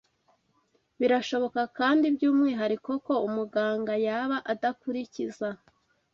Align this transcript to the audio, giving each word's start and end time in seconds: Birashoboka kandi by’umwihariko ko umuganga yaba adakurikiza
Birashoboka 0.99 1.61
kandi 1.77 2.05
by’umwihariko 2.15 2.91
ko 3.05 3.13
umuganga 3.27 3.93
yaba 4.07 4.37
adakurikiza 4.51 5.47